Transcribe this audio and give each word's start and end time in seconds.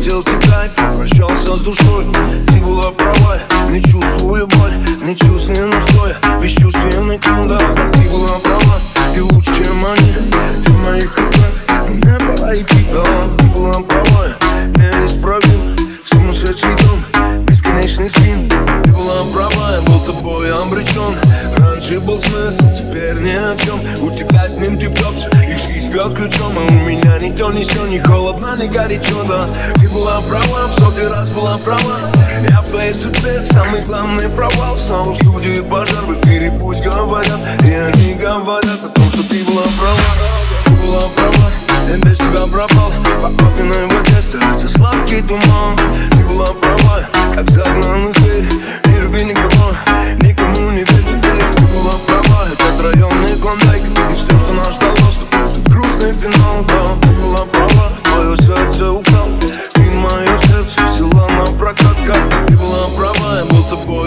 Встретил 0.00 0.22
тебя 0.22 0.70
попрощался 0.76 1.58
с 1.58 1.60
душой. 1.60 2.06
Ты 2.48 2.54
была 2.64 2.90
права, 2.90 3.38
не 3.68 3.82
чувствую 3.82 4.46
боль 4.46 4.72
Не 5.02 5.14
чувствую 5.14 5.66
нуждой, 5.66 6.14
бесчувственный 6.42 7.18
кандал 7.18 7.60
Ты 7.92 8.08
была 8.08 8.38
права, 8.38 8.80
ты 9.14 9.22
лучше, 9.22 9.50
чем 9.62 9.84
они. 9.84 10.14
Ты 10.64 10.72
в 10.72 10.84
моих 10.86 11.18
руках, 11.18 11.90
мне 11.90 12.18
пора 12.18 12.56
идти 12.56 12.86
домой 12.90 13.28
Ты 13.36 13.44
была 13.48 13.74
права, 13.80 14.28
неисправим. 14.78 15.76
Сумасшедший 16.06 16.74
дом, 16.76 17.44
бесконечный 17.44 18.08
спин 18.08 18.48
Ты 18.82 18.92
была 18.92 19.24
права, 19.34 19.74
я 19.74 19.80
был 19.82 20.00
тобой 20.00 20.50
обречен. 20.50 21.14
Раньше 21.58 22.00
был 22.00 22.18
смысл, 22.18 22.64
теперь 22.74 23.20
ни 23.20 23.32
о 23.32 23.54
чем. 23.58 23.80
У 24.02 24.10
тебя 24.10 24.48
с 24.48 24.56
ним 24.56 24.78
тип-топ 24.78 25.14
и 25.34 25.58
жизнь 25.58 25.79
бьет 25.90 26.14
ключом 26.14 26.56
А 26.56 26.62
у 26.62 26.72
меня 26.72 27.18
ни 27.18 27.30
то, 27.34 27.52
ни 27.52 27.64
сё, 27.64 27.86
ни 27.86 27.98
холодно, 27.98 28.56
ни 28.56 28.66
горячо, 28.66 29.22
да 29.24 29.42
Ты 29.74 29.88
была 29.88 30.20
права, 30.20 30.68
в 30.68 30.78
сотый 30.78 31.08
раз 31.08 31.28
была 31.30 31.58
права. 31.58 31.98
Я 32.48 32.60
в 32.62 32.68
твоей 32.68 32.94
судьбе 32.94 33.44
самый 33.46 33.82
главный 33.82 34.28
провал. 34.28 34.78
Снова 34.78 35.12
в 35.12 35.16
студии 35.16 35.60
пожар, 35.60 36.04
в 36.04 36.20
эфире 36.20 36.52
пусть 36.58 36.82
говорят. 36.82 37.40
И 37.64 37.70
они 37.70 38.14
говорят 38.14 38.80
о 38.82 38.88
том, 38.88 39.04
что 39.04 39.28
ты 39.28 39.44
была 39.44 39.62
права. 39.78 40.10
Ты 40.64 40.70
была 40.86 41.02
права, 41.14 41.50
я 41.88 41.96
без 41.98 42.18
тебя 42.18 42.46
пропал. 42.46 42.92
По 43.22 43.26
огненной 43.26 43.86
воде 43.86 44.16
остается 44.18 44.68
сладкий 44.68 45.22
туман. 45.22 45.76
Ты 46.10 46.18
была 46.32 46.46
права, 46.46 47.04
как 47.34 47.50
загнанный 47.50 48.12
зверь. 48.14 48.48
Не 48.86 49.00
люби 49.00 49.24
никого, 49.24 49.74
никому 50.22 50.70
не 50.70 50.84
верь. 50.84 51.20
Ты 51.56 51.62
была 51.74 51.94
права, 52.06 52.46
этот 52.52 52.94
районный 52.94 53.36
клондайк 53.36 53.82
И 53.84 54.14
все, 54.14 54.39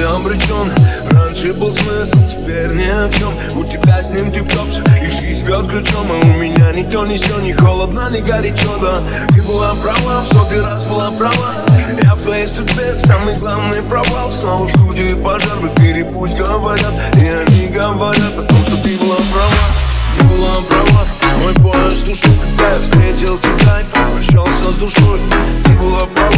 тобой 0.00 0.06
обречен 0.06 0.72
Раньше 1.10 1.52
был 1.54 1.72
смысл, 1.72 2.18
теперь 2.28 2.72
ни 2.72 2.84
о 2.84 3.08
чем 3.10 3.32
У 3.56 3.64
тебя 3.64 4.02
с 4.02 4.10
ним 4.10 4.32
тип-топ 4.32 4.68
и 5.02 5.10
жизнь 5.10 5.44
бьет 5.44 5.68
ключом. 5.68 6.10
А 6.10 6.14
у 6.14 6.32
меня 6.38 6.72
ни 6.72 6.82
то, 6.82 7.06
ни 7.06 7.16
сё, 7.16 7.40
ни 7.40 7.52
холодно, 7.52 8.10
ни 8.10 8.20
горячо, 8.20 8.76
да. 8.80 8.94
Ты 9.28 9.42
была 9.42 9.74
права, 9.82 10.22
в 10.22 10.32
сотый 10.32 10.62
раз 10.62 10.84
была 10.86 11.10
права. 11.10 11.54
Я 12.02 12.14
в 12.14 12.22
твоей 12.22 12.46
судьбе 12.46 12.98
самый 13.00 13.36
главный 13.36 13.82
провал. 13.82 14.32
Снова 14.32 14.66
в 14.66 14.70
студии 14.70 15.14
пожар, 15.14 15.58
в 15.58 15.74
эфире 15.74 16.04
пусть 16.04 16.36
говорят. 16.36 16.92
И 17.16 17.26
они 17.26 17.68
говорят 17.68 18.32
о 18.38 18.42
том, 18.42 18.58
что 18.66 18.82
ты 18.82 18.96
была 18.98 19.16
права. 19.16 19.66
Ты 20.18 20.24
была 20.26 20.54
права, 20.68 21.06
мой 21.42 21.54
поезд 21.54 22.08
ушел 22.08 22.34
Когда 22.56 22.72
я 22.72 22.80
встретил 22.80 23.38
тебя 23.38 23.80
и 23.80 23.84
попрощался 23.84 24.72
с 24.72 24.76
душой. 24.76 25.20
Ты 25.64 25.70
была 25.72 26.00
права, 26.14 26.30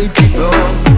party 0.00 0.08
people 0.14 0.89